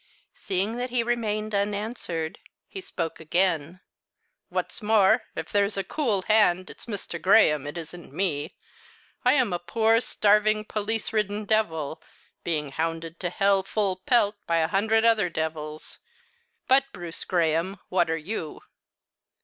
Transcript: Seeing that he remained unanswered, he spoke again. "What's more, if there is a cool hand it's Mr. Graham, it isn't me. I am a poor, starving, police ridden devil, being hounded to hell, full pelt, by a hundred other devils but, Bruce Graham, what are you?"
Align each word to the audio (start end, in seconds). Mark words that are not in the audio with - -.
Seeing 0.33 0.77
that 0.77 0.89
he 0.89 1.03
remained 1.03 1.53
unanswered, 1.53 2.39
he 2.67 2.81
spoke 2.81 3.19
again. 3.19 3.81
"What's 4.49 4.81
more, 4.81 5.25
if 5.35 5.51
there 5.51 5.63
is 5.63 5.77
a 5.77 5.83
cool 5.83 6.23
hand 6.23 6.71
it's 6.71 6.87
Mr. 6.87 7.21
Graham, 7.21 7.67
it 7.67 7.77
isn't 7.77 8.11
me. 8.11 8.55
I 9.23 9.33
am 9.33 9.53
a 9.53 9.59
poor, 9.59 10.01
starving, 10.01 10.65
police 10.65 11.13
ridden 11.13 11.45
devil, 11.45 12.01
being 12.43 12.71
hounded 12.71 13.19
to 13.19 13.29
hell, 13.29 13.61
full 13.61 13.95
pelt, 14.07 14.35
by 14.47 14.57
a 14.57 14.67
hundred 14.67 15.05
other 15.05 15.29
devils 15.29 15.99
but, 16.67 16.85
Bruce 16.93 17.23
Graham, 17.23 17.77
what 17.89 18.09
are 18.09 18.17
you?" 18.17 18.61